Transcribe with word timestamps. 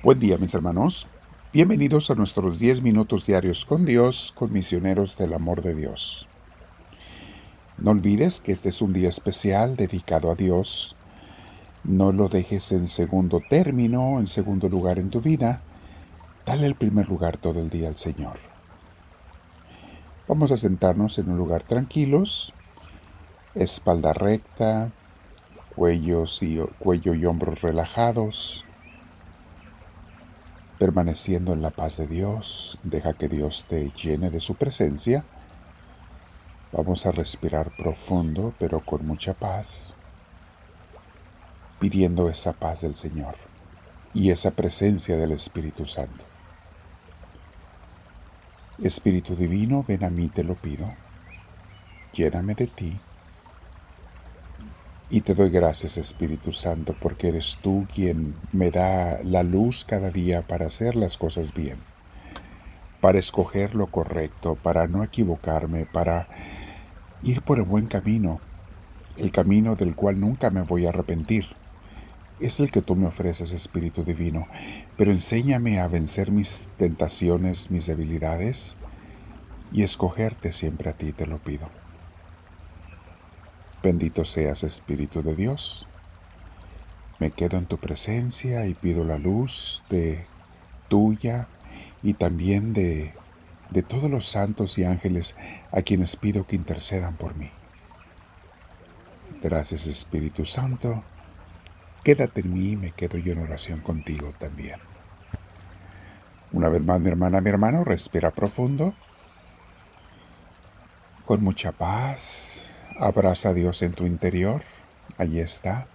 Buen 0.00 0.20
día 0.20 0.38
mis 0.38 0.54
hermanos. 0.54 1.08
Bienvenidos 1.52 2.08
a 2.12 2.14
nuestros 2.14 2.60
10 2.60 2.82
minutos 2.82 3.26
diarios 3.26 3.64
con 3.64 3.84
Dios, 3.84 4.32
con 4.32 4.52
misioneros 4.52 5.18
del 5.18 5.34
amor 5.34 5.60
de 5.60 5.74
Dios. 5.74 6.28
No 7.78 7.90
olvides 7.90 8.40
que 8.40 8.52
este 8.52 8.68
es 8.68 8.80
un 8.80 8.92
día 8.92 9.08
especial 9.08 9.74
dedicado 9.74 10.30
a 10.30 10.36
Dios. 10.36 10.94
No 11.82 12.12
lo 12.12 12.28
dejes 12.28 12.70
en 12.70 12.86
segundo 12.86 13.42
término, 13.50 14.20
en 14.20 14.28
segundo 14.28 14.68
lugar 14.68 15.00
en 15.00 15.10
tu 15.10 15.20
vida. 15.20 15.62
Dale 16.46 16.68
el 16.68 16.76
primer 16.76 17.08
lugar 17.08 17.36
todo 17.36 17.60
el 17.60 17.68
día 17.68 17.88
al 17.88 17.96
Señor. 17.96 18.38
Vamos 20.28 20.52
a 20.52 20.56
sentarnos 20.56 21.18
en 21.18 21.28
un 21.28 21.36
lugar 21.36 21.64
tranquilos, 21.64 22.54
espalda 23.56 24.12
recta, 24.12 24.92
cuello 25.74 26.24
y 26.34 27.24
hombros 27.26 27.62
relajados 27.62 28.64
permaneciendo 30.78 31.52
en 31.52 31.62
la 31.62 31.70
paz 31.70 31.96
de 31.96 32.06
Dios, 32.06 32.78
deja 32.82 33.14
que 33.14 33.28
Dios 33.28 33.64
te 33.68 33.90
llene 33.90 34.30
de 34.30 34.40
su 34.40 34.54
presencia. 34.54 35.24
Vamos 36.72 37.06
a 37.06 37.12
respirar 37.12 37.72
profundo, 37.76 38.54
pero 38.58 38.80
con 38.80 39.06
mucha 39.06 39.34
paz, 39.34 39.94
pidiendo 41.80 42.28
esa 42.28 42.52
paz 42.52 42.82
del 42.82 42.94
Señor 42.94 43.34
y 44.14 44.30
esa 44.30 44.52
presencia 44.52 45.16
del 45.16 45.32
Espíritu 45.32 45.86
Santo. 45.86 46.24
Espíritu 48.82 49.34
Divino, 49.34 49.84
ven 49.86 50.04
a 50.04 50.10
mí, 50.10 50.28
te 50.28 50.44
lo 50.44 50.54
pido. 50.54 50.94
Lléname 52.12 52.54
de 52.54 52.66
ti 52.68 53.00
y 55.10 55.22
te 55.22 55.34
doy 55.34 55.48
gracias, 55.48 55.96
Espíritu 55.96 56.52
Santo, 56.52 56.94
porque 57.00 57.28
eres 57.28 57.58
tú 57.62 57.86
quien 57.94 58.34
me 58.52 58.70
da 58.70 59.18
la 59.24 59.42
luz 59.42 59.84
cada 59.84 60.10
día 60.10 60.46
para 60.46 60.66
hacer 60.66 60.96
las 60.96 61.16
cosas 61.16 61.54
bien, 61.54 61.78
para 63.00 63.18
escoger 63.18 63.74
lo 63.74 63.86
correcto, 63.86 64.54
para 64.56 64.86
no 64.86 65.02
equivocarme, 65.02 65.86
para 65.86 66.28
ir 67.22 67.40
por 67.40 67.58
el 67.58 67.64
buen 67.64 67.86
camino, 67.86 68.40
el 69.16 69.32
camino 69.32 69.76
del 69.76 69.94
cual 69.94 70.20
nunca 70.20 70.50
me 70.50 70.62
voy 70.62 70.84
a 70.84 70.90
arrepentir. 70.90 71.46
Es 72.38 72.60
el 72.60 72.70
que 72.70 72.82
tú 72.82 72.94
me 72.94 73.06
ofreces, 73.06 73.52
Espíritu 73.52 74.04
Divino, 74.04 74.46
pero 74.96 75.10
enséñame 75.10 75.80
a 75.80 75.88
vencer 75.88 76.30
mis 76.30 76.68
tentaciones, 76.76 77.70
mis 77.70 77.86
debilidades, 77.86 78.76
y 79.72 79.82
escogerte 79.82 80.52
siempre 80.52 80.90
a 80.90 80.92
ti, 80.92 81.12
te 81.12 81.26
lo 81.26 81.38
pido. 81.38 81.68
Bendito 83.88 84.26
seas 84.26 84.64
Espíritu 84.64 85.22
de 85.22 85.34
Dios. 85.34 85.88
Me 87.18 87.30
quedo 87.30 87.56
en 87.56 87.64
tu 87.64 87.78
presencia 87.78 88.66
y 88.66 88.74
pido 88.74 89.02
la 89.02 89.16
luz 89.16 89.82
de 89.88 90.26
tuya 90.88 91.48
y 92.02 92.12
también 92.12 92.74
de, 92.74 93.14
de 93.70 93.82
todos 93.82 94.10
los 94.10 94.26
santos 94.26 94.76
y 94.76 94.84
ángeles 94.84 95.36
a 95.72 95.80
quienes 95.80 96.16
pido 96.16 96.46
que 96.46 96.54
intercedan 96.54 97.16
por 97.16 97.34
mí. 97.34 97.50
Gracias 99.42 99.86
Espíritu 99.86 100.44
Santo. 100.44 101.02
Quédate 102.04 102.42
en 102.42 102.52
mí 102.52 102.72
y 102.72 102.76
me 102.76 102.90
quedo 102.90 103.16
yo 103.16 103.32
en 103.32 103.38
oración 103.38 103.80
contigo 103.80 104.34
también. 104.38 104.80
Una 106.52 106.68
vez 106.68 106.82
más, 106.82 107.00
mi 107.00 107.08
hermana, 107.08 107.40
mi 107.40 107.48
hermano, 107.48 107.84
respira 107.84 108.32
profundo, 108.32 108.92
con 111.24 111.42
mucha 111.42 111.72
paz, 111.72 112.77
Abraza 113.00 113.50
a 113.50 113.54
Dios 113.54 113.82
en 113.82 113.92
tu 113.92 114.06
interior. 114.06 114.62
Allí 115.18 115.38
está. 115.38 115.86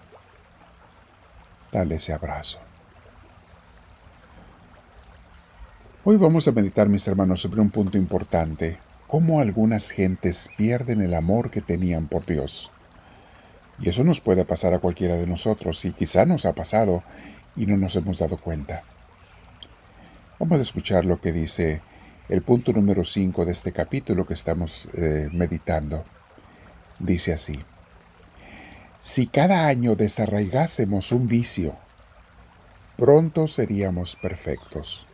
Dale 1.69 1.95
ese 1.95 2.13
abrazo. 2.13 2.59
Hoy 6.05 6.15
vamos 6.15 6.47
a 6.47 6.53
meditar, 6.53 6.87
mis 6.87 7.05
hermanos, 7.05 7.41
sobre 7.41 7.59
un 7.59 7.71
punto 7.71 7.97
importante. 7.97 8.77
Cómo 9.07 9.41
algunas 9.41 9.91
gentes 9.91 10.49
pierden 10.55 11.01
el 11.01 11.13
amor 11.13 11.51
que 11.51 11.61
tenían 11.61 12.07
por 12.07 12.25
Dios. 12.25 12.71
Y 13.79 13.89
eso 13.89 14.05
nos 14.05 14.21
puede 14.21 14.45
pasar 14.45 14.73
a 14.73 14.79
cualquiera 14.79 15.17
de 15.17 15.27
nosotros, 15.27 15.83
y 15.83 15.91
quizá 15.91 16.25
nos 16.25 16.45
ha 16.45 16.53
pasado 16.53 17.03
y 17.57 17.65
no 17.65 17.75
nos 17.75 17.97
hemos 17.97 18.19
dado 18.19 18.37
cuenta. 18.37 18.83
Vamos 20.39 20.59
a 20.59 20.63
escuchar 20.63 21.03
lo 21.03 21.19
que 21.19 21.33
dice 21.33 21.81
el 22.29 22.43
punto 22.43 22.71
número 22.71 23.03
5 23.03 23.43
de 23.43 23.51
este 23.51 23.73
capítulo 23.73 24.25
que 24.25 24.35
estamos 24.35 24.87
eh, 24.93 25.27
meditando 25.33 26.05
dice 26.99 27.33
así, 27.33 27.59
si 29.01 29.27
cada 29.27 29.67
año 29.67 29.95
desarraigásemos 29.95 31.11
un 31.11 31.27
vicio, 31.27 31.75
pronto 32.97 33.47
seríamos 33.47 34.15
perfectos. 34.15 35.07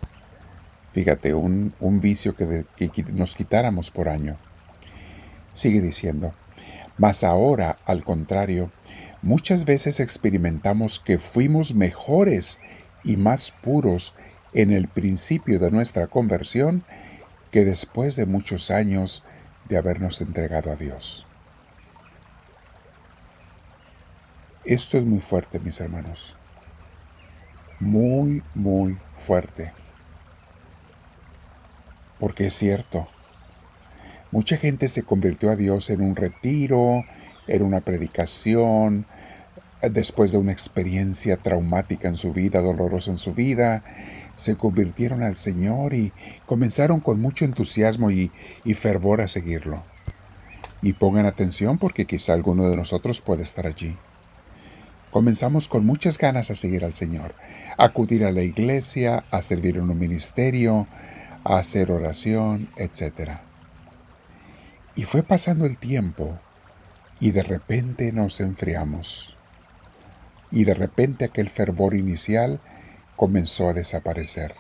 Fíjate, 0.91 1.33
un, 1.33 1.73
vicio 2.01 2.35
que, 2.35 2.65
que 2.75 3.03
nos 3.11 3.35
quitáramos 3.35 3.89
por 3.91 4.09
año. 4.09 4.37
Sigue 5.53 5.81
diciendo, 5.81 6.33
mas 6.97 7.23
ahora, 7.23 7.79
al 7.85 8.03
contrario, 8.03 8.71
muchas 9.21 9.65
veces 9.65 9.99
experimentamos 9.99 10.99
que 10.99 11.17
fuimos 11.17 11.73
mejores 11.73 12.59
y 13.03 13.17
más 13.17 13.51
puros 13.51 14.13
en 14.53 14.71
el 14.71 14.87
principio 14.87 15.59
de 15.59 15.71
nuestra 15.71 16.07
conversión 16.07 16.83
que 17.51 17.65
después 17.65 18.15
de 18.15 18.25
muchos 18.25 18.69
años 18.69 19.23
de 19.67 19.77
habernos 19.77 20.21
entregado 20.21 20.71
a 20.71 20.75
Dios. 20.75 21.25
Esto 24.65 24.97
es 24.97 25.05
muy 25.05 25.19
fuerte, 25.19 25.59
mis 25.59 25.79
hermanos. 25.79 26.35
Muy, 27.79 28.43
muy 28.55 28.97
fuerte. 29.15 29.71
Porque 32.19 32.47
es 32.47 32.53
cierto. 32.53 33.07
Mucha 34.31 34.57
gente 34.57 34.89
se 34.89 35.03
convirtió 35.03 35.49
a 35.49 35.55
Dios 35.55 35.89
en 35.89 36.01
un 36.01 36.15
retiro, 36.15 37.05
en 37.47 37.63
una 37.63 37.79
predicación, 37.79 39.05
después 39.81 40.33
de 40.33 40.37
una 40.37 40.51
experiencia 40.51 41.37
traumática 41.37 42.09
en 42.09 42.17
su 42.17 42.33
vida, 42.33 42.59
dolorosa 42.59 43.11
en 43.11 43.17
su 43.17 43.33
vida, 43.33 43.81
se 44.35 44.55
convirtieron 44.55 45.23
al 45.23 45.37
Señor 45.37 45.93
y 45.93 46.11
comenzaron 46.45 46.99
con 46.99 47.19
mucho 47.21 47.45
entusiasmo 47.45 48.11
y, 48.11 48.31
y, 48.65 48.73
fervor 48.73 49.21
a 49.21 49.27
seguirlo. 49.27 49.83
Y 50.81 50.93
pongan 50.93 51.25
atención 51.25 51.77
porque 51.77 52.05
quizá 52.05 52.33
alguno 52.33 52.69
de 52.69 52.75
nosotros 52.75 53.21
puede 53.21 53.43
estar 53.43 53.65
allí. 53.65 53.97
Comenzamos 55.11 55.67
con 55.67 55.85
muchas 55.85 56.19
ganas 56.19 56.51
a 56.51 56.55
seguir 56.55 56.85
al 56.85 56.93
Señor, 56.93 57.33
a 57.77 57.85
acudir 57.85 58.25
a 58.25 58.31
la 58.31 58.43
iglesia, 58.43 59.25
a 59.31 59.41
servir 59.41 59.77
en 59.77 59.89
un 59.89 59.97
ministerio, 59.97 60.87
a 61.43 61.57
hacer 61.57 61.91
oración, 61.91 62.69
etc. 62.77 63.39
Y 64.93 65.03
fue 65.03 65.23
pasando 65.23 65.65
el 65.65 65.79
tiempo 65.79 66.39
y 67.19 67.31
de 67.31 67.41
repente 67.41 68.11
nos 68.11 68.39
enfriamos. 68.39 69.35
Y 70.51 70.63
de 70.65 70.75
repente 70.75 71.25
aquel 71.25 71.49
fervor 71.49 71.95
inicial 71.95 72.59
comenzó 73.15 73.69
a 73.69 73.73
desaparecer. 73.73 74.53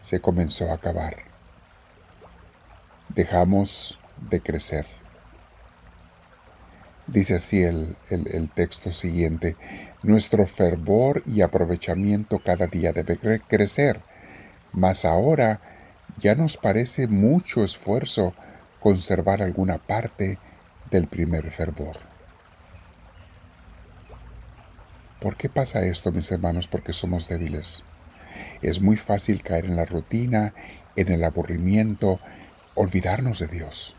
Se 0.00 0.20
comenzó 0.20 0.70
a 0.70 0.74
acabar. 0.74 1.24
Dejamos 3.08 4.00
de 4.28 4.40
crecer. 4.40 4.99
Dice 7.12 7.34
así 7.34 7.64
el, 7.64 7.96
texto 8.54 8.92
siguiente, 8.92 9.56
nuestro 10.04 10.46
fervor 10.46 11.22
y 11.26 11.40
aprovechamiento 11.40 12.38
cada 12.38 12.68
día 12.68 12.92
debe 12.92 13.18
crecer, 13.40 14.00
mas 14.72 15.04
ahora 15.04 15.60
ya 16.18 16.36
nos 16.36 16.56
parece 16.56 17.08
mucho 17.08 17.64
esfuerzo 17.64 18.32
conservar 18.78 19.42
alguna 19.42 19.78
parte 19.78 20.38
del 20.92 21.08
primer 21.08 21.50
fervor. 21.50 21.96
¿Por 25.20 25.36
qué 25.36 25.48
pasa 25.48 25.84
esto, 25.84 26.12
mis 26.12 26.30
hermanos? 26.30 26.68
Porque 26.68 26.92
somos 26.92 27.28
débiles. 27.28 27.82
Es 28.62 28.80
muy 28.80 28.96
fácil 28.96 29.42
caer 29.42 29.64
en 29.64 29.74
la 29.74 29.84
rutina, 29.84 30.54
en 30.94 31.10
el 31.10 31.24
aburrimiento, 31.24 32.20
olvidarnos 32.76 33.40
de 33.40 33.48
Dios. 33.48 33.96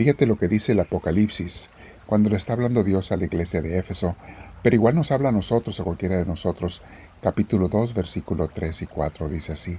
Fíjate 0.00 0.24
lo 0.24 0.38
que 0.38 0.48
dice 0.48 0.72
el 0.72 0.80
Apocalipsis 0.80 1.68
cuando 2.06 2.30
le 2.30 2.38
está 2.38 2.54
hablando 2.54 2.82
Dios 2.84 3.12
a 3.12 3.18
la 3.18 3.26
iglesia 3.26 3.60
de 3.60 3.76
Éfeso, 3.76 4.16
pero 4.62 4.74
igual 4.74 4.94
nos 4.94 5.12
habla 5.12 5.28
a 5.28 5.32
nosotros, 5.32 5.78
a 5.78 5.84
cualquiera 5.84 6.16
de 6.16 6.24
nosotros. 6.24 6.80
Capítulo 7.20 7.68
2, 7.68 7.92
versículo 7.92 8.48
3 8.48 8.80
y 8.80 8.86
4 8.86 9.28
dice 9.28 9.52
así. 9.52 9.78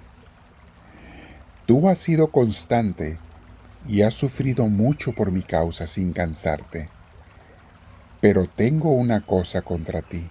Tú 1.66 1.90
has 1.90 1.98
sido 1.98 2.28
constante 2.28 3.18
y 3.88 4.04
has 4.04 4.14
sufrido 4.14 4.68
mucho 4.68 5.12
por 5.14 5.32
mi 5.32 5.42
causa 5.42 5.88
sin 5.88 6.14
cansarte. 6.14 6.88
Pero 8.20 8.46
tengo 8.46 8.92
una 8.92 9.26
cosa 9.26 9.64
contra 9.64 10.04
ti, 10.04 10.30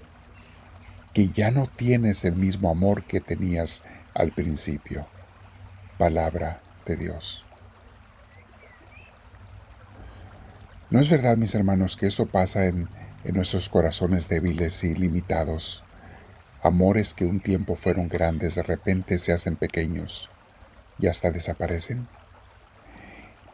que 1.12 1.30
ya 1.30 1.50
no 1.50 1.66
tienes 1.66 2.24
el 2.24 2.36
mismo 2.36 2.70
amor 2.70 3.02
que 3.02 3.18
tenías 3.18 3.82
al 4.14 4.30
principio. 4.30 5.08
Palabra 5.98 6.62
de 6.86 6.94
Dios. 6.94 7.44
¿No 10.90 10.98
es 10.98 11.08
verdad, 11.08 11.36
mis 11.36 11.54
hermanos, 11.54 11.96
que 11.96 12.08
eso 12.08 12.26
pasa 12.26 12.66
en, 12.66 12.88
nuestros 13.32 13.68
corazones 13.68 14.28
débiles 14.28 14.82
y 14.82 14.92
limitados? 14.96 15.84
Amores 16.64 17.14
que 17.14 17.24
un 17.24 17.38
tiempo 17.38 17.76
fueron 17.76 18.08
grandes 18.08 18.56
de 18.56 18.64
repente 18.64 19.18
se 19.18 19.32
hacen 19.32 19.54
pequeños 19.54 20.30
y 20.98 21.06
hasta 21.06 21.30
desaparecen. 21.30 22.08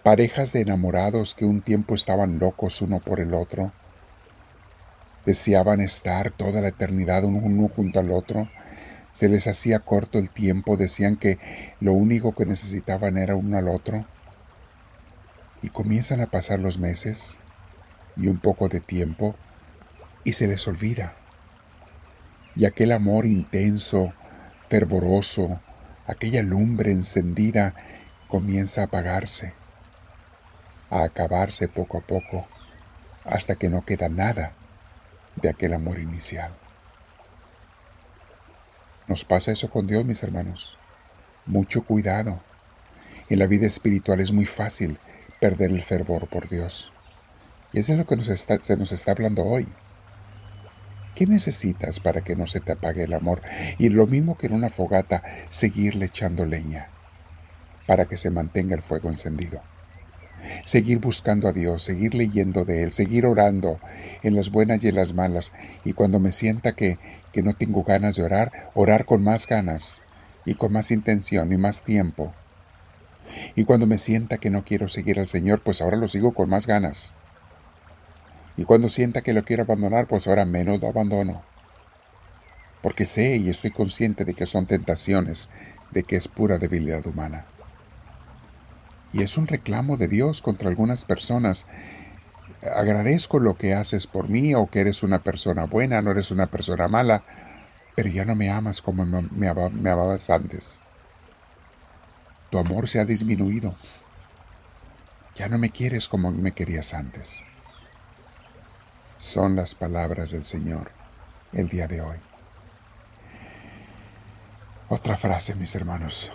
Parejas 0.03 0.55
de 0.55 0.63
enamorados 0.63 1.35
que 1.35 1.45
un 1.45 1.61
tiempo 1.61 1.95
estaban 1.95 2.39
locos 2.39 2.81
uno 2.81 3.01
por 3.01 3.21
el 3.21 3.35
otro, 3.35 3.71
deseaban 5.27 5.83
estar 5.83 6.31
toda 6.31 6.63
la 6.63 6.69
eternidad 6.69 7.25
uno 7.25 7.69
junto 7.69 8.01
al 8.01 8.13
otro, 8.13 8.49
se 9.13 9.29
les 9.29 9.47
hacía 9.47 9.81
corto 9.81 10.19
el 10.19 10.31
tiempo, 10.31 10.79
decían 10.79 11.17
que 11.17 11.39
lo 11.81 11.93
único 11.93 12.35
que 12.35 12.47
necesitaban 12.47 13.19
era 13.19 13.37
uno 13.37 13.59
al 13.59 13.69
otro, 13.69 14.07
y 15.67 15.71
comienzan 15.71 16.21
a 16.21 16.27
pasar 16.27 16.61
los 16.61 16.79
meses 16.79 17.39
y 18.17 18.29
un 18.29 18.39
poco 18.39 18.69
de 18.69 18.79
tiempo 18.79 19.35
y 20.23 20.35
se 20.35 20.47
les 20.47 20.69
olvida. 20.69 21.17
Y 22.55 22.67
aquel 22.67 22.93
amor 22.93 23.27
intenso, 23.27 24.13
fervoroso, 24.69 25.61
aquella 26.07 26.45
lumbre 26.45 26.93
encendida 26.93 27.75
comienza 28.29 28.83
a 28.83 28.85
apagarse, 28.85 29.55
a 30.89 31.03
acabarse 31.03 31.67
poco 31.67 31.99
a 31.99 32.01
poco, 32.03 32.47
hasta 33.25 33.57
que 33.57 33.69
no 33.69 33.85
queda 33.85 34.09
nada 34.09 34.53
de 35.35 35.49
aquel 35.49 35.73
amor 35.73 35.99
inicial. 35.99 36.53
Nos 39.09 39.25
pasa 39.25 39.51
eso 39.51 39.69
con 39.69 39.89
Dios, 39.89 40.05
mis 40.05 40.23
hermanos. 40.23 40.79
Mucho 41.45 41.83
cuidado. 41.83 42.41
En 43.29 43.41
la 43.41 43.49
vida 43.49 43.67
espiritual 43.67 44.21
es 44.21 44.31
muy 44.31 44.45
fácil 44.45 45.01
perder 45.47 45.71
el 45.71 45.83
fervor 45.83 46.27
por 46.27 46.49
Dios. 46.49 46.91
Y 47.73 47.79
eso 47.79 47.93
es 47.93 47.99
lo 47.99 48.05
que 48.05 48.17
se 48.25 48.77
nos 48.77 48.91
está 48.93 49.13
hablando 49.13 49.45
hoy. 49.45 49.69
¿Qué 51.15 51.25
necesitas 51.25 52.01
para 52.01 52.23
que 52.23 52.35
no 52.35 52.49
se 52.49 52.59
te 52.59 52.73
apague 52.73 53.05
el 53.05 53.15
amor? 53.15 53.43
Y 53.79 53.91
lo 53.91 54.09
mismo 54.09 54.37
que 54.37 54.49
en 54.49 54.55
una 54.55 54.71
fogata, 54.71 55.23
seguirle 55.49 56.07
echando 56.07 56.45
leña 56.45 56.89
para 57.87 58.07
que 58.07 58.17
se 58.17 58.31
mantenga 58.31 58.75
el 58.75 58.83
fuego 58.83 59.09
encendido. 59.09 59.63
Seguir 60.65 60.99
buscando 60.99 61.47
a 61.47 61.53
Dios, 61.53 61.81
seguir 61.81 62.15
leyendo 62.15 62.65
de 62.65 62.83
Él, 62.83 62.91
seguir 62.91 63.25
orando 63.25 63.79
en 64.25 64.35
las 64.35 64.51
buenas 64.51 64.83
y 64.83 64.89
en 64.89 64.97
las 64.97 65.15
malas. 65.15 65.53
Y 65.85 65.93
cuando 65.93 66.19
me 66.19 66.33
sienta 66.33 66.73
que, 66.73 66.99
que 67.33 67.45
no 67.45 67.53
tengo 67.53 67.85
ganas 67.85 68.17
de 68.17 68.25
orar, 68.25 68.71
orar 68.75 69.05
con 69.05 69.23
más 69.23 69.47
ganas 69.47 70.03
y 70.45 70.57
con 70.57 70.73
más 70.73 70.91
intención 70.91 71.53
y 71.53 71.57
más 71.57 71.85
tiempo. 71.85 72.35
Y 73.55 73.65
cuando 73.65 73.87
me 73.87 73.99
sienta 73.99 74.39
que 74.39 74.51
no 74.51 74.65
quiero 74.65 74.89
seguir 74.89 75.19
al 75.19 75.27
Señor, 75.27 75.61
pues 75.61 75.81
ahora 75.81 75.97
lo 75.97 76.09
sigo 76.09 76.35
con 76.35 76.49
más 76.49 76.67
ganas. 76.67 77.13
Y 78.57 78.65
cuando 78.65 78.89
sienta 78.89 79.23
que 79.23 79.35
lo 79.35 79.45
quiero 79.45 79.65
abandonar, 79.65 80.07
pues 80.07 80.27
ahora 80.27 80.45
menos 80.45 80.81
lo 80.81 80.89
abandono. 80.89 81.43
Porque 82.83 83.07
sé 83.07 83.37
y 83.37 83.49
estoy 83.49 83.71
consciente 83.71 84.25
de 84.25 84.35
que 84.35 84.47
son 84.47 84.67
tentaciones, 84.67 85.51
de 85.91 86.05
que 86.05 86.17
es 86.17 86.29
pura 86.29 86.59
debilidad 86.59 87.07
humana. 87.07 87.45
Y 89.13 89.23
es 89.23 89.37
un 89.37 89.47
reclamo 89.47 89.97
de 89.97 90.09
Dios 90.09 90.43
contra 90.43 90.69
algunas 90.69 91.05
personas. 91.05 91.67
Agradezco 92.75 93.39
lo 93.39 93.57
que 93.57 93.75
haces 93.75 94.07
por 94.07 94.29
mí 94.29 94.55
o 94.55 94.67
que 94.67 94.81
eres 94.81 95.03
una 95.03 95.23
persona 95.23 95.65
buena, 95.65 96.03
no 96.03 96.11
eres 96.11 96.31
una 96.31 96.47
persona 96.47 96.89
mala, 96.89 97.25
pero 97.95 98.09
ya 98.09 98.25
no 98.25 98.35
me 98.35 98.51
amas 98.51 98.83
como 98.83 99.05
me, 99.05 99.49
amabas 99.49 100.31
antes. 100.31 100.81
Tu 102.51 102.59
amor 102.59 102.89
se 102.89 103.01
ha 103.01 103.05
disminuido. 103.05 103.75
Ya 105.35 105.49
no 105.49 105.59
me 105.59 105.71
quieres 105.71 106.09
como 106.09 106.31
me 106.31 106.53
querías 106.53 106.95
antes. 106.95 107.43
Son 109.19 109.57
las 109.57 109.75
palabras 109.75 110.31
del 110.31 110.45
Señor 110.45 110.93
el 111.53 111.69
día 111.69 111.89
de 111.89 112.01
hoy. 112.01 112.19
Otra 114.89 115.17
frase, 115.17 115.55
mis 115.57 115.75
hermanos. 115.75 116.31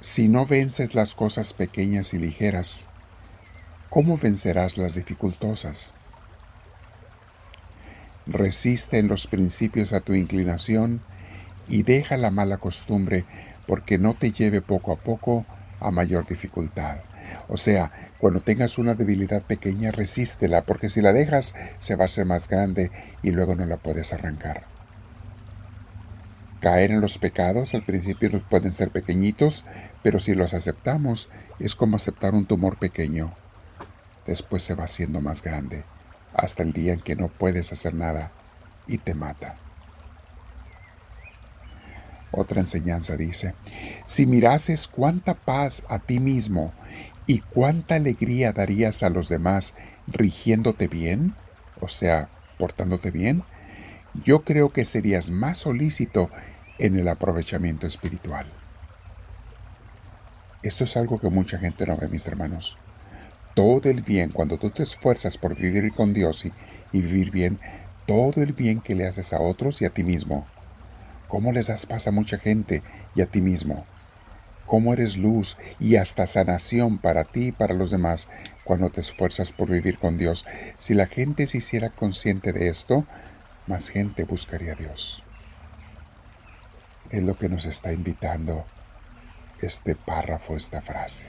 Si 0.00 0.28
no 0.28 0.44
vences 0.44 0.94
las 0.94 1.14
cosas 1.14 1.54
pequeñas 1.54 2.12
y 2.12 2.18
ligeras, 2.18 2.86
¿cómo 3.88 4.18
vencerás 4.18 4.76
las 4.76 4.94
dificultosas? 4.94 5.94
Resiste 8.26 8.98
en 8.98 9.08
los 9.08 9.26
principios 9.26 9.92
a 9.92 10.00
tu 10.00 10.12
inclinación 10.12 11.00
y 11.68 11.84
deja 11.84 12.16
la 12.16 12.30
mala 12.30 12.58
costumbre 12.58 13.24
porque 13.66 13.98
no 13.98 14.14
te 14.14 14.32
lleve 14.32 14.62
poco 14.62 14.92
a 14.92 14.96
poco 14.96 15.44
a 15.80 15.90
mayor 15.90 16.26
dificultad. 16.26 17.00
O 17.48 17.56
sea, 17.56 17.92
cuando 18.18 18.40
tengas 18.40 18.78
una 18.78 18.94
debilidad 18.94 19.42
pequeña, 19.42 19.90
resístela, 19.90 20.62
porque 20.62 20.88
si 20.88 21.00
la 21.00 21.12
dejas 21.12 21.54
se 21.78 21.96
va 21.96 22.04
a 22.04 22.06
hacer 22.06 22.24
más 22.24 22.48
grande 22.48 22.90
y 23.22 23.30
luego 23.30 23.54
no 23.54 23.66
la 23.66 23.76
puedes 23.76 24.12
arrancar. 24.12 24.64
Caer 26.60 26.90
en 26.90 27.00
los 27.00 27.18
pecados 27.18 27.74
al 27.74 27.84
principio 27.84 28.30
pueden 28.48 28.72
ser 28.72 28.90
pequeñitos, 28.90 29.64
pero 30.02 30.18
si 30.18 30.34
los 30.34 30.54
aceptamos 30.54 31.28
es 31.58 31.74
como 31.74 31.96
aceptar 31.96 32.34
un 32.34 32.46
tumor 32.46 32.78
pequeño. 32.78 33.34
Después 34.26 34.62
se 34.62 34.74
va 34.74 34.84
haciendo 34.84 35.20
más 35.20 35.42
grande, 35.42 35.84
hasta 36.34 36.62
el 36.62 36.72
día 36.72 36.94
en 36.94 37.00
que 37.00 37.14
no 37.14 37.28
puedes 37.28 37.72
hacer 37.72 37.94
nada 37.94 38.32
y 38.86 38.98
te 38.98 39.14
mata. 39.14 39.56
Otra 42.32 42.60
enseñanza 42.60 43.16
dice, 43.16 43.54
si 44.04 44.26
mirases 44.26 44.88
cuánta 44.88 45.34
paz 45.34 45.84
a 45.88 45.98
ti 45.98 46.20
mismo 46.20 46.72
y 47.26 47.38
cuánta 47.38 47.94
alegría 47.94 48.52
darías 48.52 49.02
a 49.02 49.10
los 49.10 49.28
demás 49.28 49.74
rigiéndote 50.06 50.88
bien, 50.88 51.34
o 51.80 51.88
sea, 51.88 52.28
portándote 52.58 53.10
bien, 53.10 53.42
yo 54.24 54.42
creo 54.42 54.72
que 54.72 54.84
serías 54.84 55.30
más 55.30 55.58
solícito 55.58 56.30
en 56.78 56.96
el 56.96 57.08
aprovechamiento 57.08 57.86
espiritual. 57.86 58.46
Esto 60.62 60.84
es 60.84 60.96
algo 60.96 61.20
que 61.20 61.30
mucha 61.30 61.58
gente 61.58 61.86
no 61.86 61.96
ve, 61.96 62.08
mis 62.08 62.26
hermanos. 62.26 62.76
Todo 63.54 63.88
el 63.88 64.02
bien, 64.02 64.30
cuando 64.30 64.58
tú 64.58 64.70
te 64.70 64.82
esfuerzas 64.82 65.38
por 65.38 65.54
vivir 65.54 65.92
con 65.92 66.12
Dios 66.12 66.44
y, 66.44 66.52
y 66.92 67.00
vivir 67.00 67.30
bien, 67.30 67.58
todo 68.06 68.42
el 68.42 68.52
bien 68.52 68.80
que 68.80 68.94
le 68.94 69.06
haces 69.06 69.32
a 69.32 69.40
otros 69.40 69.80
y 69.80 69.84
a 69.84 69.90
ti 69.90 70.04
mismo, 70.04 70.46
cómo 71.28 71.52
les 71.52 71.68
das 71.68 71.86
paz 71.86 72.06
a 72.06 72.12
mucha 72.12 72.38
gente 72.38 72.82
y 73.14 73.22
a 73.22 73.26
ti 73.26 73.40
mismo, 73.40 73.86
cómo 74.66 74.92
eres 74.92 75.16
luz 75.16 75.56
y 75.78 75.96
hasta 75.96 76.26
sanación 76.26 76.98
para 76.98 77.24
ti 77.24 77.48
y 77.48 77.52
para 77.52 77.74
los 77.74 77.90
demás 77.90 78.28
cuando 78.64 78.90
te 78.90 79.00
esfuerzas 79.00 79.52
por 79.52 79.70
vivir 79.70 79.98
con 79.98 80.18
Dios. 80.18 80.44
Si 80.76 80.94
la 80.94 81.06
gente 81.06 81.46
se 81.46 81.58
hiciera 81.58 81.90
consciente 81.90 82.52
de 82.52 82.68
esto, 82.68 83.06
más 83.66 83.88
gente 83.88 84.24
buscaría 84.24 84.72
a 84.72 84.76
Dios. 84.76 85.22
Es 87.10 87.22
lo 87.22 87.38
que 87.38 87.48
nos 87.48 87.66
está 87.66 87.92
invitando 87.92 88.64
este 89.60 89.94
párrafo, 89.94 90.56
esta 90.56 90.82
frase. 90.82 91.26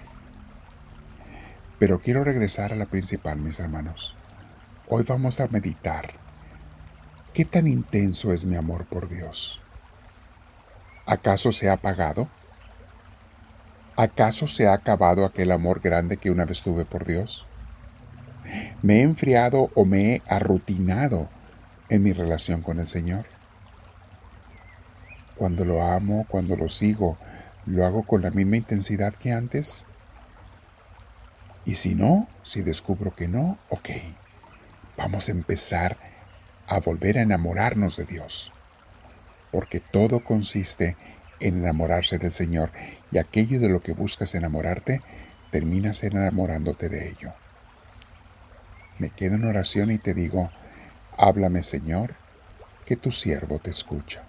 Pero 1.80 2.02
quiero 2.02 2.24
regresar 2.24 2.74
a 2.74 2.76
la 2.76 2.88
principal, 2.88 3.38
mis 3.38 3.60
hermanos. 3.60 4.16
Hoy 4.88 5.04
vamos 5.04 5.40
a 5.40 5.48
meditar. 5.48 6.12
¿Qué 7.34 7.46
tan 7.46 7.68
intenso 7.68 8.34
es 8.34 8.46
mi 8.46 8.56
amor 8.56 8.86
por 8.86 9.08
Dios? 9.08 9.62
¿Acaso 11.10 11.54
se 11.54 11.70
ha 11.70 11.74
apagado? 11.74 12.28
¿Acaso 13.96 14.46
se 14.46 14.68
ha 14.68 14.74
acabado 14.74 15.24
aquel 15.24 15.54
amor 15.54 15.80
grande 15.80 16.18
que 16.18 16.32
una 16.32 16.44
vez 16.44 16.62
tuve 16.62 16.84
por 16.84 17.06
Dios? 17.06 17.48
¿Me 18.82 18.98
he 18.98 19.02
enfriado 19.04 19.72
o 19.74 19.86
me 19.86 20.16
he 20.16 20.22
arrutinado 20.28 21.30
en 21.88 22.04
mi 22.04 22.12
relación 22.12 22.62
con 22.62 22.80
el 22.80 22.88
Señor? 22.88 23.26
Cuando 25.38 25.64
lo 25.64 25.82
amo, 25.82 26.26
cuando 26.28 26.58
lo 26.58 26.68
sigo, 26.68 27.18
¿lo 27.66 27.86
hago 27.86 28.04
con 28.04 28.22
la 28.22 28.32
misma 28.32 28.58
intensidad 28.58 29.14
que 29.16 29.32
antes? 29.32 29.86
Y 31.64 31.76
si 31.76 31.96
no, 31.96 32.28
si 32.44 32.64
descubro 32.64 33.16
que 33.16 33.30
no, 33.30 33.58
ok, 33.70 33.92
vamos 34.98 35.30
a 35.30 35.32
empezar 35.32 35.96
a 36.68 36.82
volver 36.82 37.18
a 37.18 37.22
enamorarnos 37.22 37.96
de 37.96 38.06
Dios 38.06 38.52
porque 39.58 39.80
todo 39.80 40.20
consiste 40.20 40.96
en 41.40 41.58
enamorarse 41.58 42.20
del 42.20 42.30
Señor 42.30 42.70
y 43.10 43.18
aquello 43.18 43.60
de 43.60 43.70
lo 43.70 43.82
que 43.82 43.92
buscas 43.92 44.36
enamorarte, 44.36 45.02
terminas 45.50 46.04
enamorándote 46.04 46.90
de 46.90 47.10
ello. 47.10 47.34
Me 49.00 49.10
quedo 49.10 49.34
en 49.34 49.46
oración 49.46 49.90
y 49.90 49.98
te 49.98 50.14
digo, 50.14 50.52
háblame 51.18 51.64
Señor, 51.64 52.14
que 52.86 52.98
tu 52.98 53.12
siervo 53.12 53.58
te 53.58 53.72
escucha. 53.72 54.22